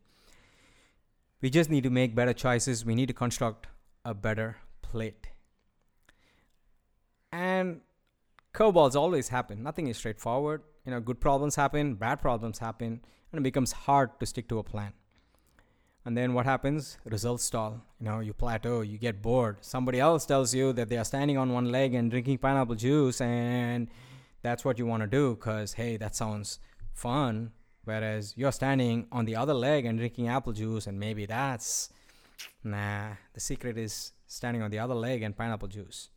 We 1.41 1.51
just 1.51 1.71
need 1.71 1.85
to 1.85 1.91
make 1.91 2.17
better 2.17 2.33
choices. 2.33 2.85
We 2.85 2.97
need 2.97 3.07
to 3.07 3.15
construct 3.15 3.69
a 4.05 4.13
better 4.13 4.57
plate. 4.91 5.29
And 7.33 7.81
curveballs 8.55 8.97
always 8.97 9.29
happen. 9.29 9.63
Nothing 9.63 9.89
is 9.89 9.97
straightforward. 9.97 10.63
You 10.85 10.93
know, 10.93 11.01
good 11.01 11.21
problems 11.21 11.55
happen, 11.57 11.95
bad 11.95 12.21
problems 12.21 12.59
happen, 12.59 13.01
and 13.31 13.41
it 13.41 13.43
becomes 13.43 13.73
hard 13.73 14.19
to 14.21 14.27
stick 14.27 14.49
to 14.49 14.59
a 14.59 14.63
plan. 14.63 14.93
And 16.07 16.17
then 16.17 16.33
what 16.33 16.47
happens? 16.47 16.97
Results 17.05 17.45
stall. 17.45 17.83
You 18.01 18.07
know, 18.07 18.21
you 18.21 18.33
plateau, 18.33 18.81
you 18.81 18.97
get 18.97 19.21
bored. 19.21 19.59
Somebody 19.61 20.01
else 20.01 20.25
tells 20.25 20.55
you 20.55 20.73
that 20.73 20.89
they 20.89 20.97
are 20.97 21.05
standing 21.05 21.37
on 21.37 21.53
one 21.53 21.71
leg 21.71 21.93
and 21.93 22.11
drinking 22.11 22.39
pineapple 22.39 22.77
juice, 22.77 23.21
and 23.21 23.89
that's 24.41 24.65
what 24.65 24.79
you 24.79 24.87
want 24.87 25.03
to 25.03 25.07
do 25.07 25.35
because, 25.35 25.75
hey, 25.75 25.99
that 25.99 26.17
sounds 26.17 26.59
fun. 26.95 27.53
Whereas 27.85 28.35
you're 28.37 28.53
standing 28.53 29.07
on 29.13 29.27
the 29.27 29.37
other 29.37 29.55
leg 29.55 29.85
and 29.85 29.99
drinking 29.99 30.29
apple 30.29 30.55
juice, 30.55 30.87
and 30.87 30.99
maybe 30.99 31.27
that's 31.27 31.91
nah. 32.65 33.15
The 33.33 33.41
secret 33.41 33.79
is 33.79 34.13
standing 34.27 34.63
on 34.63 34.71
the 34.71 34.79
other 34.79 34.95
leg 34.95 35.23
and 35.23 35.37
pineapple 35.37 35.69
juice. 35.69 36.11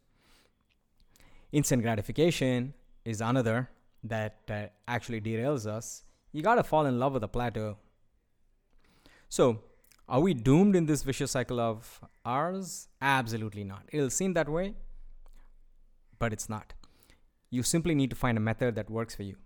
Instant 1.52 1.82
gratification 1.82 2.74
is 3.04 3.22
another 3.22 3.70
that 4.04 4.40
uh, 4.50 4.64
actually 4.88 5.22
derails 5.22 5.66
us. 5.66 6.04
You 6.32 6.42
gotta 6.42 6.64
fall 6.64 6.86
in 6.86 7.00
love 7.00 7.14
with 7.14 7.22
the 7.22 7.28
plateau. 7.28 7.78
So, 9.30 9.64
are 10.08 10.20
we 10.20 10.34
doomed 10.34 10.76
in 10.76 10.86
this 10.86 11.04
vicious 11.04 11.32
cycle 11.32 11.60
of 11.60 12.02
ours? 12.26 12.88
Absolutely 13.02 13.64
not. 13.64 13.84
It'll 13.92 14.10
seem 14.10 14.34
that 14.34 14.50
way, 14.50 14.76
but 16.20 16.34
it's 16.34 16.50
not. 16.50 16.74
You 17.50 17.64
simply 17.64 17.96
need 17.96 18.10
to 18.10 18.16
find 18.16 18.38
a 18.38 18.42
method 18.42 18.76
that 18.76 18.90
works 18.90 19.16
for 19.16 19.24
you. 19.24 19.38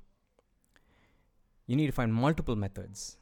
You 1.68 1.76
need 1.76 1.88
to 1.88 1.92
find 1.92 2.14
multiple 2.14 2.56
methods. 2.56 3.18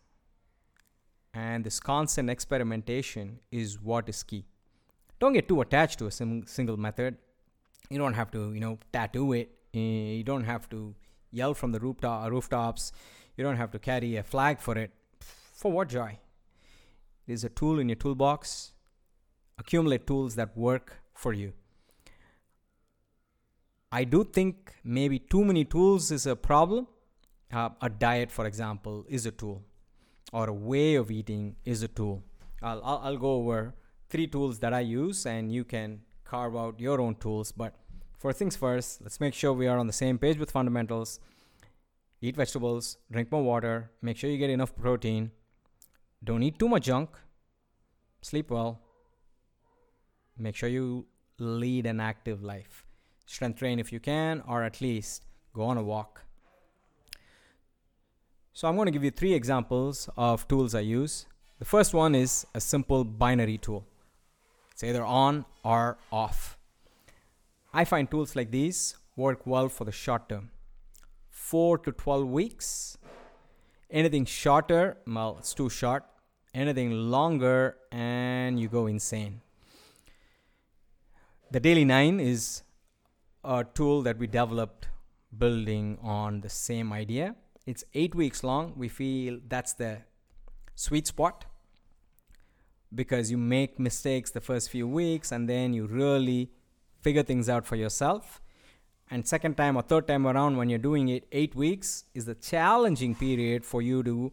And 1.33 1.63
this 1.63 1.79
constant 1.79 2.29
experimentation 2.29 3.39
is 3.51 3.81
what 3.81 4.07
is 4.07 4.21
key. 4.23 4.45
Don't 5.19 5.33
get 5.33 5.47
too 5.47 5.61
attached 5.61 5.99
to 5.99 6.07
a 6.07 6.11
sim- 6.11 6.45
single 6.45 6.77
method. 6.77 7.17
You 7.89 7.97
don't 7.97 8.13
have 8.13 8.29
to, 8.31 8.53
you 8.53 8.59
know, 8.59 8.77
tattoo 8.91 9.33
it. 9.33 9.49
Eh, 9.73 10.17
you 10.17 10.23
don't 10.23 10.43
have 10.43 10.69
to 10.69 10.93
yell 11.31 11.53
from 11.53 11.71
the 11.71 11.79
rooftop, 11.79 12.29
rooftops. 12.29 12.91
You 13.35 13.43
don't 13.43 13.57
have 13.57 13.71
to 13.71 13.79
carry 13.79 14.15
a 14.17 14.23
flag 14.23 14.59
for 14.59 14.77
it. 14.77 14.91
For 15.53 15.71
what 15.71 15.89
joy? 15.89 16.19
There's 17.25 17.43
a 17.43 17.49
tool 17.49 17.79
in 17.79 17.89
your 17.89 17.95
toolbox. 17.95 18.73
Accumulate 19.57 20.05
tools 20.05 20.35
that 20.35 20.55
work 20.57 21.01
for 21.13 21.33
you. 21.33 21.53
I 23.91 24.03
do 24.03 24.23
think 24.23 24.73
maybe 24.83 25.19
too 25.19 25.45
many 25.45 25.65
tools 25.65 26.11
is 26.11 26.25
a 26.25 26.35
problem. 26.35 26.87
Uh, 27.51 27.69
a 27.81 27.89
diet, 27.89 28.31
for 28.31 28.47
example, 28.47 29.05
is 29.07 29.27
a 29.27 29.31
tool, 29.31 29.61
or 30.33 30.49
a 30.49 30.53
way 30.53 30.95
of 30.95 31.11
eating 31.11 31.55
is 31.63 31.83
a 31.83 31.87
tool. 31.87 32.23
I'll, 32.61 32.81
I'll, 32.83 33.01
I'll 33.03 33.17
go 33.17 33.35
over 33.35 33.75
three 34.09 34.27
tools 34.27 34.59
that 34.59 34.73
I 34.73 34.81
use, 34.81 35.25
and 35.25 35.51
you 35.51 35.63
can 35.63 36.01
carve 36.25 36.55
out 36.57 36.79
your 36.79 36.99
own 36.99 37.15
tools. 37.15 37.51
But 37.51 37.75
for 38.17 38.33
things 38.33 38.55
first, 38.55 39.01
let's 39.01 39.19
make 39.19 39.33
sure 39.33 39.53
we 39.53 39.67
are 39.67 39.77
on 39.77 39.87
the 39.87 39.93
same 39.93 40.17
page 40.17 40.37
with 40.37 40.51
fundamentals. 40.51 41.19
Eat 42.19 42.35
vegetables, 42.35 42.97
drink 43.11 43.31
more 43.31 43.43
water, 43.43 43.91
make 44.01 44.17
sure 44.17 44.29
you 44.29 44.37
get 44.37 44.49
enough 44.49 44.75
protein, 44.75 45.31
don't 46.23 46.41
eat 46.41 46.57
too 46.57 46.69
much 46.69 46.83
junk. 46.83 47.09
Sleep 48.21 48.49
well. 48.49 48.79
make 50.37 50.55
sure 50.55 50.69
you 50.69 51.05
lead 51.37 51.85
an 51.85 51.99
active 51.99 52.41
life. 52.41 52.85
Strength 53.25 53.59
train 53.59 53.79
if 53.79 53.91
you 53.91 53.99
can, 53.99 54.41
or 54.47 54.63
at 54.63 54.81
least 54.81 55.25
go 55.53 55.63
on 55.63 55.77
a 55.77 55.83
walk. 55.83 56.21
So, 58.55 58.67
I'm 58.67 58.75
going 58.75 58.85
to 58.85 58.91
give 58.91 59.03
you 59.03 59.09
three 59.09 59.33
examples 59.33 60.07
of 60.15 60.47
tools 60.47 60.75
I 60.75 60.81
use. 60.81 61.25
The 61.57 61.65
first 61.65 61.91
one 61.91 62.13
is 62.13 62.45
a 62.53 62.61
simple 62.61 63.03
binary 63.03 63.57
tool, 63.57 63.83
it's 64.71 64.83
either 64.83 65.03
on 65.03 65.45
or 65.63 65.97
off. 66.11 66.57
I 67.73 67.83
find 67.83 68.09
tools 68.09 68.35
like 68.35 68.51
these 68.51 68.95
work 69.15 69.47
well 69.47 69.69
for 69.69 69.85
the 69.85 69.91
short 69.91 70.29
term 70.29 70.51
4 71.31 71.79
to 71.79 71.91
12 71.91 72.27
weeks. 72.27 72.97
Anything 73.89 74.25
shorter, 74.25 74.97
well, 75.07 75.37
it's 75.39 75.55
too 75.55 75.69
short. 75.69 76.03
Anything 76.53 76.91
longer, 76.91 77.75
and 77.91 78.59
you 78.59 78.67
go 78.67 78.85
insane. 78.85 79.41
The 81.49 81.59
Daily 81.59 81.85
Nine 81.85 82.19
is 82.19 82.61
a 83.43 83.63
tool 83.63 84.03
that 84.03 84.19
we 84.19 84.27
developed 84.27 84.89
building 85.35 85.97
on 86.03 86.41
the 86.41 86.49
same 86.49 86.93
idea. 86.93 87.35
It's 87.65 87.83
eight 87.93 88.13
weeks 88.13 88.43
long. 88.43 88.73
We 88.75 88.89
feel 88.89 89.39
that's 89.47 89.73
the 89.73 89.99
sweet 90.75 91.07
spot 91.07 91.45
because 92.93 93.31
you 93.31 93.37
make 93.37 93.79
mistakes 93.79 94.31
the 94.31 94.41
first 94.41 94.69
few 94.69 94.87
weeks 94.87 95.31
and 95.31 95.49
then 95.49 95.73
you 95.73 95.85
really 95.85 96.51
figure 96.99 97.23
things 97.23 97.49
out 97.49 97.65
for 97.65 97.75
yourself. 97.75 98.41
And 99.09 99.27
second 99.27 99.55
time 99.55 99.77
or 99.77 99.81
third 99.81 100.07
time 100.07 100.25
around, 100.25 100.57
when 100.57 100.69
you're 100.69 100.79
doing 100.79 101.09
it, 101.09 101.27
eight 101.31 101.55
weeks 101.55 102.05
is 102.13 102.25
the 102.25 102.35
challenging 102.35 103.15
period 103.15 103.65
for 103.65 103.81
you 103.81 104.03
to 104.03 104.31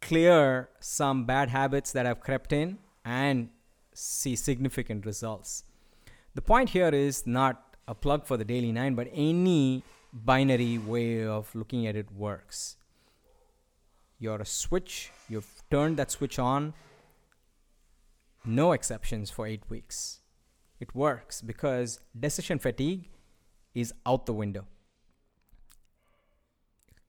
clear 0.00 0.68
some 0.78 1.24
bad 1.24 1.48
habits 1.48 1.92
that 1.92 2.06
have 2.06 2.20
crept 2.20 2.52
in 2.52 2.78
and 3.04 3.48
see 3.94 4.36
significant 4.36 5.06
results. 5.06 5.64
The 6.34 6.42
point 6.42 6.70
here 6.70 6.88
is 6.88 7.26
not 7.26 7.76
a 7.88 7.94
plug 7.94 8.26
for 8.26 8.36
the 8.36 8.44
Daily 8.44 8.72
Nine, 8.72 8.94
but 8.94 9.08
any 9.12 9.82
binary 10.24 10.78
way 10.78 11.26
of 11.26 11.54
looking 11.54 11.86
at 11.86 11.96
it 11.96 12.10
works. 12.10 12.76
You're 14.18 14.40
a 14.40 14.46
switch, 14.46 15.10
you've 15.28 15.62
turned 15.70 15.98
that 15.98 16.10
switch 16.10 16.38
on, 16.38 16.72
no 18.44 18.72
exceptions 18.72 19.30
for 19.30 19.46
eight 19.46 19.68
weeks. 19.68 20.20
It 20.80 20.94
works 20.94 21.42
because 21.42 22.00
decision 22.18 22.58
fatigue 22.58 23.08
is 23.74 23.92
out 24.06 24.26
the 24.26 24.32
window. 24.32 24.66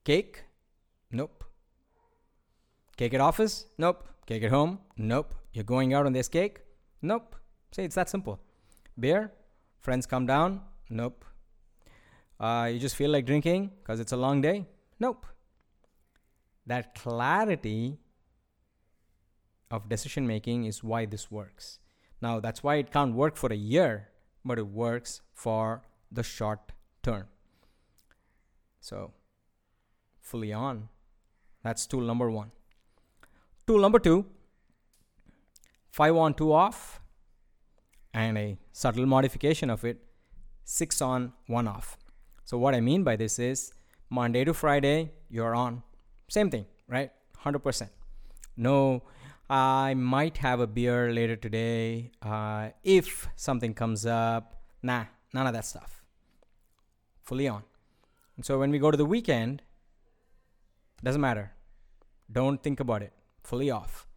Cake? 0.03 0.43
Nope. 1.11 1.43
Cake 2.97 3.13
at 3.13 3.21
office? 3.21 3.65
Nope. 3.77 4.07
Cake 4.25 4.43
at 4.43 4.51
home? 4.51 4.79
Nope. 4.97 5.35
You're 5.53 5.63
going 5.63 5.93
out 5.93 6.05
on 6.05 6.13
this 6.13 6.27
cake? 6.27 6.59
Nope. 7.01 7.35
Say 7.71 7.85
it's 7.85 7.95
that 7.95 8.09
simple. 8.09 8.39
Beer? 8.99 9.31
Friends 9.79 10.05
come 10.05 10.25
down? 10.25 10.61
Nope. 10.89 11.23
Uh, 12.39 12.69
you 12.71 12.79
just 12.79 12.95
feel 12.95 13.09
like 13.09 13.25
drinking 13.25 13.71
because 13.79 13.99
it's 13.99 14.11
a 14.11 14.17
long 14.17 14.41
day? 14.41 14.65
Nope. 14.99 15.25
That 16.65 16.95
clarity 16.95 17.97
of 19.71 19.89
decision 19.89 20.27
making 20.27 20.65
is 20.65 20.83
why 20.83 21.05
this 21.05 21.31
works. 21.31 21.79
Now, 22.21 22.39
that's 22.39 22.63
why 22.63 22.75
it 22.75 22.91
can't 22.91 23.13
work 23.13 23.35
for 23.37 23.51
a 23.51 23.55
year, 23.55 24.09
but 24.43 24.57
it 24.57 24.67
works 24.67 25.21
for 25.33 25.83
the 26.11 26.23
short 26.23 26.71
term. 27.03 27.25
So, 28.79 29.13
fully 30.21 30.53
on. 30.53 30.89
That's 31.63 31.85
tool 31.85 32.01
number 32.01 32.29
one. 32.31 32.51
Tool 33.65 33.79
number 33.79 33.99
two 33.99 34.25
five 35.91 36.15
on, 36.15 36.33
two 36.33 36.53
off, 36.53 37.01
and 38.13 38.37
a 38.37 38.57
subtle 38.71 39.05
modification 39.05 39.69
of 39.69 39.83
it 39.83 39.97
six 40.63 41.01
on, 41.01 41.33
one 41.47 41.67
off. 41.67 41.97
So, 42.47 42.57
what 42.57 42.73
I 42.73 42.79
mean 42.79 43.03
by 43.03 43.17
this 43.17 43.39
is 43.39 43.73
Monday 44.09 44.45
to 44.45 44.53
Friday, 44.53 45.11
you're 45.29 45.53
on. 45.53 45.83
Same 46.29 46.49
thing, 46.49 46.65
right? 46.87 47.11
100%. 47.43 47.89
No 48.55 49.03
I 49.49 49.93
might 49.95 50.37
have 50.37 50.61
a 50.61 50.67
beer 50.67 51.11
later 51.11 51.35
today 51.35 52.11
uh, 52.21 52.69
if 52.85 53.27
something 53.35 53.73
comes 53.73 54.05
up. 54.05 54.61
Nah, 54.81 55.05
none 55.33 55.45
of 55.45 55.53
that 55.53 55.65
stuff. 55.65 56.05
Fully 57.21 57.49
on. 57.49 57.63
And 58.37 58.45
so 58.45 58.59
when 58.59 58.71
we 58.71 58.79
go 58.79 58.91
to 58.91 58.97
the 58.97 59.05
weekend, 59.05 59.61
doesn't 61.03 61.19
matter. 61.19 61.51
Don't 62.31 62.63
think 62.63 62.79
about 62.79 63.01
it. 63.01 63.11
Fully 63.43 63.69
off. 63.69 64.07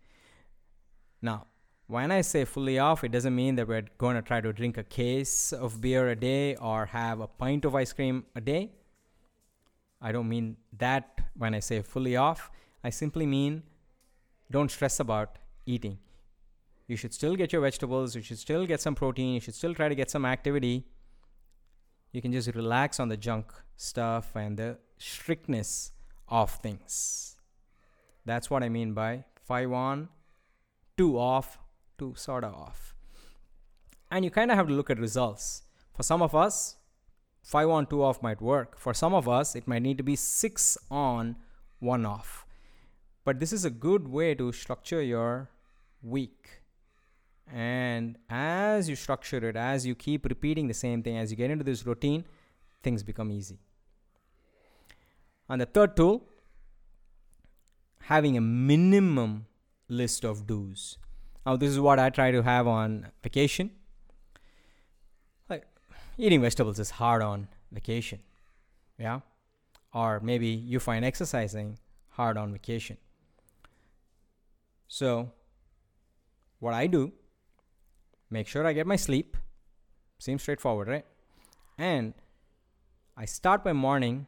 Now, 1.21 1.47
when 1.91 2.13
I 2.13 2.21
say 2.21 2.45
fully 2.45 2.79
off, 2.79 3.03
it 3.03 3.11
doesn't 3.11 3.35
mean 3.35 3.57
that 3.57 3.67
we're 3.67 3.87
going 3.99 4.15
to 4.15 4.23
try 4.23 4.41
to 4.41 4.53
drink 4.53 4.79
a 4.79 4.85
case 4.85 5.53
of 5.53 5.81
beer 5.81 6.09
a 6.11 6.15
day 6.15 6.55
or 6.55 6.87
have 6.87 7.21
a 7.21 7.27
pint 7.27 7.65
of 7.65 7.75
ice 7.75 7.93
cream 7.93 8.25
a 8.37 8.41
day. 8.41 8.71
I 10.01 10.13
don't 10.13 10.29
mean 10.29 10.57
that 10.79 11.21
when 11.37 11.55
I 11.55 11.61
say 11.61 11.83
fully 11.83 12.17
off. 12.17 12.51
I 12.85 12.91
simply 12.91 13.27
mean 13.27 13.65
don't 14.51 14.71
stress 14.71 15.01
about 15.01 15.39
eating. 15.67 15.99
You 16.87 16.97
should 16.97 17.13
still 17.13 17.37
get 17.37 17.53
your 17.53 17.63
vegetables, 17.63 18.17
you 18.17 18.23
should 18.23 18.39
still 18.39 18.67
get 18.67 18.81
some 18.81 18.95
protein, 18.95 19.35
you 19.35 19.41
should 19.41 19.55
still 19.55 19.75
try 19.75 19.89
to 19.89 19.95
get 19.95 20.11
some 20.11 20.25
activity. 20.25 20.87
You 22.13 22.23
can 22.23 22.33
just 22.33 22.55
relax 22.55 22.99
on 22.99 23.09
the 23.09 23.17
junk 23.17 23.53
stuff 23.77 24.35
and 24.35 24.57
the 24.57 24.79
strictness 24.99 25.93
of 26.29 26.51
things. 26.51 27.37
That's 28.25 28.51
what 28.51 28.63
I 28.63 28.69
mean 28.69 28.93
by 28.93 29.25
5 29.45 29.73
on, 29.73 30.09
2 30.97 31.19
off, 31.19 31.60
2 32.01 32.15
sort 32.17 32.43
of 32.43 32.55
off. 32.55 32.95
And 34.11 34.25
you 34.25 34.31
kind 34.33 34.51
of 34.51 34.57
have 34.57 34.67
to 34.67 34.73
look 34.73 34.91
at 34.91 34.99
results. 34.99 35.63
For 35.95 36.03
some 36.03 36.23
of 36.23 36.35
us, 36.35 36.77
5 37.45 37.69
on, 37.71 37.87
2 37.87 38.03
off 38.03 38.23
might 38.23 38.43
work. 38.43 38.79
For 38.79 38.93
some 38.93 39.15
of 39.15 39.29
us, 39.29 39.55
it 39.55 39.69
might 39.69 39.83
need 39.83 39.99
to 39.99 40.03
be 40.03 40.17
6 40.17 40.79
on, 40.91 41.37
1 41.79 42.07
off. 42.07 42.47
But 43.25 43.39
this 43.39 43.53
is 43.53 43.65
a 43.65 43.71
good 43.71 44.09
way 44.09 44.35
to 44.35 44.51
structure 44.51 45.03
your 45.03 45.51
week. 46.03 46.63
And 47.53 48.17
as 48.29 48.89
you 48.89 48.97
structure 48.97 49.49
it, 49.49 49.57
as 49.57 49.87
you 49.87 49.95
keep 49.95 50.25
repeating 50.25 50.69
the 50.69 50.75
same 50.75 51.03
thing, 51.03 51.17
as 51.17 51.31
you 51.31 51.37
get 51.37 51.51
into 51.51 51.65
this 51.65 51.87
routine, 51.87 52.25
things 52.83 53.03
become 53.03 53.31
easy. 53.31 53.59
And 55.49 55.61
the 55.61 55.67
third 55.67 55.97
tool, 55.97 56.23
having 58.03 58.37
a 58.37 58.41
minimum 58.41 59.47
list 59.89 60.25
of 60.25 60.47
do's. 60.47 60.97
Now, 61.47 61.57
this 61.57 61.71
is 61.71 61.81
what 61.81 61.99
I 61.99 62.11
try 62.11 62.31
to 62.31 62.43
have 62.43 62.67
on 62.67 63.09
vacation. 63.23 63.71
Like 65.49 65.67
eating 66.19 66.43
vegetables 66.43 66.79
is 66.79 66.91
hard 66.91 67.23
on 67.23 67.49
vacation, 67.73 68.21
yeah? 68.99 69.21
Or 69.93 70.21
maybe 70.21 70.49
you 70.49 70.79
find 70.79 71.05
exercising 71.05 71.79
hard 72.11 72.37
on 72.37 72.53
vacation. 72.53 72.99
So, 74.87 75.33
what 76.59 76.75
I 76.75 76.87
do, 76.87 77.13
make 78.29 78.47
sure 78.47 78.67
I 78.67 78.73
get 78.73 78.87
my 78.87 78.97
sleep. 78.97 79.37
Seems 80.19 80.43
straightforward, 80.43 80.89
right? 80.89 81.07
And 81.79 82.13
I 83.17 83.25
start 83.25 83.65
my 83.65 83.73
morning 83.73 84.27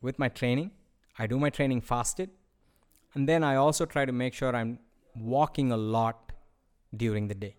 with 0.00 0.18
my 0.18 0.28
training. 0.28 0.70
I 1.18 1.26
do 1.26 1.38
my 1.38 1.50
training 1.50 1.82
fasted. 1.82 2.30
And 3.14 3.28
then 3.28 3.44
I 3.44 3.56
also 3.56 3.84
try 3.84 4.04
to 4.04 4.12
make 4.12 4.32
sure 4.32 4.54
I'm 4.56 4.78
walking 5.22 5.72
a 5.72 5.76
lot 5.76 6.32
during 6.96 7.28
the 7.28 7.34
day. 7.34 7.56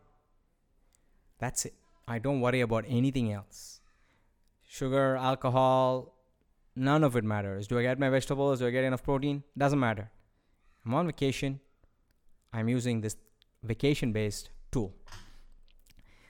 That's 1.39 1.65
it. 1.65 1.73
I 2.07 2.19
don't 2.19 2.41
worry 2.41 2.61
about 2.61 2.85
anything 2.87 3.31
else. 3.31 3.81
Sugar, 4.67 5.15
alcohol, 5.15 6.15
none 6.75 7.03
of 7.03 7.15
it 7.15 7.23
matters. 7.23 7.67
Do 7.67 7.79
I 7.79 7.83
get 7.83 7.99
my 7.99 8.09
vegetables? 8.09 8.59
Do 8.59 8.67
I 8.67 8.71
get 8.71 8.83
enough 8.83 9.03
protein? 9.03 9.43
Doesn't 9.57 9.79
matter. 9.79 10.11
I'm 10.85 10.93
on 10.93 11.07
vacation. 11.07 11.59
I'm 12.53 12.67
using 12.67 13.01
this 13.01 13.15
vacation 13.63 14.11
based 14.11 14.49
tool. 14.71 14.93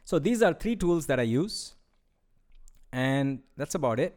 So 0.03 0.19
these 0.19 0.41
are 0.41 0.53
three 0.53 0.75
tools 0.75 1.05
that 1.05 1.19
I 1.19 1.23
use, 1.23 1.75
and 2.91 3.41
that's 3.55 3.75
about 3.75 3.99
it. 3.99 4.15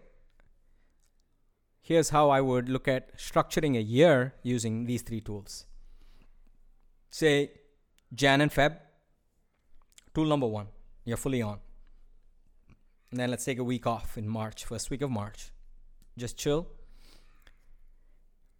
Here's 1.83 2.11
how 2.11 2.31
I 2.31 2.40
would 2.40 2.68
look 2.68 2.88
at 2.88 3.18
structuring 3.18 3.77
a 3.77 3.83
year 3.83 4.35
using 4.42 4.87
these 4.87 5.03
three 5.03 5.20
tools. 5.20 5.66
Say 7.12 7.51
Jan 8.14 8.40
and 8.40 8.51
Feb, 8.51 8.79
tool 10.14 10.25
number 10.25 10.46
one, 10.46 10.68
you're 11.05 11.18
fully 11.18 11.42
on. 11.42 11.59
And 13.11 13.20
then 13.20 13.29
let's 13.29 13.44
take 13.44 13.59
a 13.59 13.64
week 13.64 13.87
off 13.87 14.16
in 14.16 14.27
March, 14.27 14.64
first 14.64 14.88
week 14.88 15.03
of 15.03 15.11
March. 15.11 15.51
Just 16.16 16.38
chill. 16.38 16.66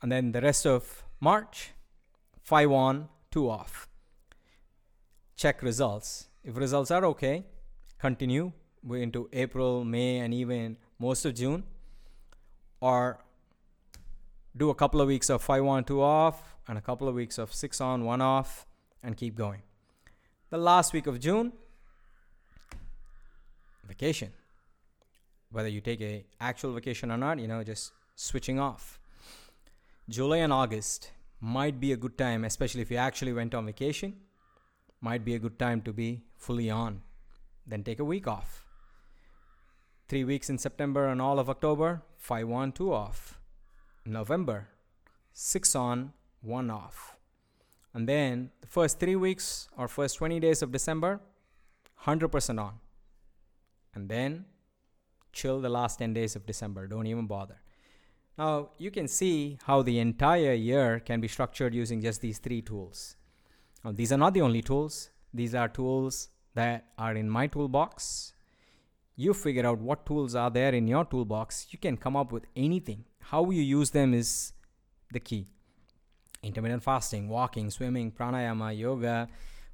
And 0.02 0.12
then 0.12 0.32
the 0.32 0.42
rest 0.42 0.66
of 0.66 1.02
March, 1.18 1.70
5 2.42 2.70
on, 2.72 3.08
2 3.30 3.48
off. 3.48 3.88
Check 5.34 5.62
results. 5.62 6.26
If 6.44 6.58
results 6.58 6.90
are 6.90 7.06
okay, 7.06 7.44
continue 7.98 8.52
into 8.90 9.30
April, 9.32 9.82
May, 9.82 10.18
and 10.18 10.34
even 10.34 10.76
most 10.98 11.24
of 11.24 11.34
June. 11.34 11.64
Or 12.82 13.18
do 14.54 14.68
a 14.68 14.74
couple 14.74 15.00
of 15.00 15.08
weeks 15.08 15.30
of 15.30 15.40
5 15.40 15.64
on, 15.64 15.84
2 15.84 16.02
off, 16.02 16.51
and 16.68 16.79
a 16.79 16.81
couple 16.81 17.09
of 17.09 17.14
weeks 17.14 17.38
of 17.38 17.53
6 17.53 17.81
on, 17.81 18.05
1 18.05 18.20
off, 18.20 18.66
and 19.03 19.16
keep 19.16 19.35
going. 19.35 19.62
The 20.51 20.59
last 20.59 20.92
week 20.92 21.07
of 21.07 21.18
June, 21.18 21.53
vacation. 23.87 24.33
Whether 25.51 25.68
you 25.68 25.81
take 25.81 26.01
a 26.01 26.25
actual 26.40 26.72
vacation 26.72 27.11
or 27.11 27.16
not, 27.16 27.38
you 27.38 27.48
know, 27.48 27.62
just 27.62 27.92
switching 28.14 28.59
off. 28.59 28.98
July 30.09 30.38
and 30.38 30.53
August 30.53 31.11
might 31.40 31.81
be 31.81 31.92
a 31.92 31.96
good 31.96 32.16
time, 32.16 32.44
especially 32.44 32.83
if 32.83 32.90
you 32.90 32.96
actually 32.96 33.33
went 33.33 33.55
on 33.55 33.66
vacation. 33.66 34.14
Might 35.01 35.25
be 35.25 35.35
a 35.35 35.38
good 35.38 35.59
time 35.59 35.83
to 35.83 35.92
be 35.92 36.22
fully 36.37 36.70
on. 36.70 37.03
Then 37.66 37.83
take 37.83 37.98
a 37.98 38.05
week 38.05 38.27
off. 38.27 38.64
Three 40.09 40.25
weeks 40.25 40.48
in 40.51 40.59
September 40.59 41.09
and 41.09 41.20
all 41.20 41.38
of 41.38 41.48
October, 41.51 42.03
five 42.16 42.75
two 42.75 42.92
off. 42.92 43.40
November, 44.05 44.68
six 45.33 45.75
on, 45.75 46.12
one 46.42 46.70
off. 46.70 47.16
And 47.94 48.09
then 48.09 48.50
the 48.61 48.66
first 48.66 48.98
three 49.00 49.16
weeks 49.16 49.68
or 49.76 49.88
first 49.88 50.16
20 50.16 50.40
days 50.40 50.62
of 50.62 50.72
December, 50.72 51.20
100% 52.05 52.61
on. 52.61 52.74
And 53.94 54.09
then 54.09 54.46
chill 55.33 55.61
the 55.61 55.68
last 55.68 55.98
10 55.98 56.14
days 56.14 56.37
of 56.37 56.46
December. 56.46 56.87
Don't 56.87 57.07
even 57.07 57.26
bother. 57.26 57.61
Now, 58.38 58.70
you 58.78 58.90
can 58.90 59.09
see 59.09 59.59
how 59.64 59.83
the 59.83 59.98
entire 59.98 60.55
year 60.55 61.00
can 61.00 61.20
be 61.20 61.28
structured 61.28 61.74
using 61.74 62.00
just 62.00 62.20
these 62.22 62.38
three 62.38 62.62
tools. 62.62 63.16
Now, 63.85 63.92
these 63.92 64.12
are 64.12 64.16
not 64.16 64.33
the 64.33 64.40
only 64.40 64.62
tools, 64.62 65.11
these 65.35 65.55
are 65.55 65.68
tools 65.68 66.28
that 66.55 66.87
are 66.98 67.14
in 67.14 67.28
my 67.28 67.46
toolbox. 67.46 68.33
You 69.16 69.35
figure 69.35 69.66
out 69.66 69.78
what 69.78 70.07
tools 70.07 70.35
are 70.35 70.50
there 70.50 70.74
in 70.74 70.88
your 70.88 71.05
toolbox. 71.05 71.66
You 71.70 71.78
can 71.78 71.96
come 71.96 72.16
up 72.16 72.33
with 72.33 72.46
anything. 72.57 73.05
How 73.20 73.50
you 73.50 73.62
use 73.62 73.90
them 73.90 74.14
is 74.14 74.52
the 75.12 75.20
key. 75.20 75.48
Intermittent 76.42 76.83
fasting, 76.83 77.28
walking, 77.28 77.70
swimming, 77.70 78.11
pranayama, 78.11 78.76
yoga, 78.76 79.28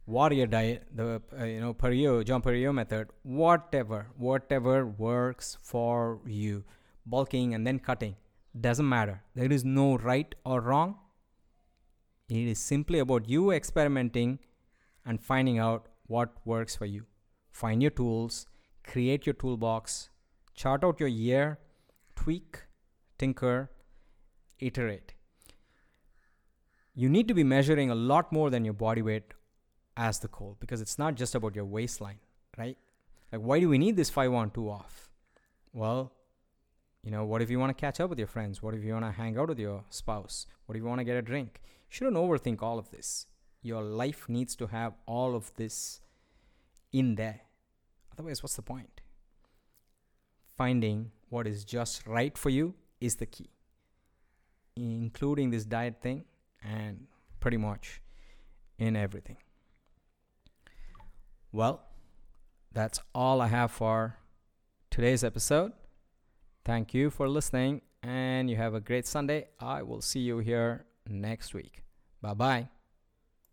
warrior 0.06 0.46
diet, 0.46 0.86
the 0.94 1.22
uh, 1.38 1.44
you 1.44 1.60
know 1.60 1.72
Perio, 1.72 2.24
John 2.24 2.42
Perio 2.42 2.74
method, 2.74 3.08
whatever, 3.22 4.08
whatever 4.16 4.86
works 4.86 5.56
for 5.62 6.20
you. 6.26 6.64
Bulking 7.06 7.54
and 7.54 7.66
then 7.66 7.78
cutting 7.78 8.16
doesn't 8.60 8.88
matter. 8.88 9.22
There 9.34 9.50
is 9.50 9.64
no 9.64 9.96
right 9.96 10.34
or 10.44 10.60
wrong. 10.60 10.96
It 12.28 12.48
is 12.48 12.58
simply 12.58 12.98
about 12.98 13.28
you 13.28 13.50
experimenting 13.50 14.38
and 15.06 15.22
finding 15.22 15.58
out 15.58 15.86
what 16.06 16.34
works 16.44 16.76
for 16.76 16.84
you. 16.84 17.06
Find 17.50 17.80
your 17.80 17.90
tools, 17.90 18.46
create 18.84 19.24
your 19.26 19.34
toolbox, 19.34 20.10
chart 20.54 20.84
out 20.84 21.00
your 21.00 21.08
year, 21.08 21.58
tweak, 22.14 22.64
tinker, 23.18 23.70
iterate. 24.58 25.14
You 26.98 27.08
need 27.08 27.28
to 27.28 27.34
be 27.34 27.44
measuring 27.44 27.90
a 27.92 27.94
lot 27.94 28.32
more 28.32 28.50
than 28.50 28.64
your 28.64 28.74
body 28.74 29.02
weight 29.02 29.32
as 29.96 30.18
the 30.18 30.26
goal 30.26 30.56
because 30.58 30.80
it's 30.80 30.98
not 30.98 31.14
just 31.14 31.36
about 31.36 31.54
your 31.54 31.64
waistline, 31.64 32.18
right? 32.56 32.76
Like, 33.30 33.40
why 33.40 33.60
do 33.60 33.68
we 33.68 33.78
need 33.78 33.96
this 33.96 34.10
5 34.10 34.34
on 34.34 34.50
2 34.50 34.68
off? 34.68 35.08
Well, 35.72 36.12
you 37.04 37.12
know, 37.12 37.24
what 37.24 37.40
if 37.40 37.50
you 37.50 37.60
want 37.60 37.70
to 37.70 37.80
catch 37.80 38.00
up 38.00 38.10
with 38.10 38.18
your 38.18 38.26
friends? 38.26 38.64
What 38.64 38.74
if 38.74 38.82
you 38.82 38.94
want 38.94 39.04
to 39.04 39.12
hang 39.12 39.38
out 39.38 39.48
with 39.48 39.60
your 39.60 39.84
spouse? 39.90 40.48
What 40.66 40.74
if 40.74 40.82
you 40.82 40.88
want 40.88 40.98
to 40.98 41.04
get 41.04 41.16
a 41.16 41.22
drink? 41.22 41.60
You 41.62 41.86
shouldn't 41.88 42.16
overthink 42.16 42.62
all 42.62 42.80
of 42.80 42.90
this. 42.90 43.28
Your 43.62 43.82
life 43.82 44.28
needs 44.28 44.56
to 44.56 44.66
have 44.66 44.94
all 45.06 45.36
of 45.36 45.54
this 45.54 46.00
in 46.92 47.14
there. 47.14 47.42
Otherwise, 48.12 48.42
what's 48.42 48.56
the 48.56 48.62
point? 48.62 49.02
Finding 50.56 51.12
what 51.28 51.46
is 51.46 51.64
just 51.64 52.08
right 52.08 52.36
for 52.36 52.50
you 52.50 52.74
is 53.00 53.14
the 53.14 53.26
key, 53.26 53.50
including 54.74 55.50
this 55.50 55.64
diet 55.64 56.02
thing 56.02 56.24
and 56.68 57.06
pretty 57.40 57.56
much 57.56 58.00
in 58.78 58.96
everything. 58.96 59.36
Well, 61.52 61.82
that's 62.72 63.00
all 63.14 63.40
I 63.40 63.46
have 63.48 63.70
for 63.70 64.18
today's 64.90 65.24
episode. 65.24 65.72
Thank 66.64 66.92
you 66.92 67.10
for 67.10 67.28
listening, 67.28 67.80
and 68.02 68.50
you 68.50 68.56
have 68.56 68.74
a 68.74 68.80
great 68.80 69.06
Sunday. 69.06 69.48
I 69.58 69.82
will 69.82 70.02
see 70.02 70.20
you 70.20 70.38
here 70.38 70.84
next 71.08 71.54
week. 71.54 71.82
Bye 72.20 72.34
bye. 72.34 72.77